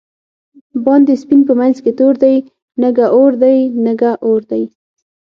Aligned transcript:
باندی 0.85 1.15
سپین 1.23 1.41
په 1.47 1.53
منځ 1.59 1.75
کی 1.83 1.91
تور 1.99 2.13
دۍ، 2.23 2.37
نگه 2.83 3.05
اور 3.15 3.31
دی 3.41 3.59
نگه 3.85 4.11
اور 4.25 4.41
دی 4.51 4.63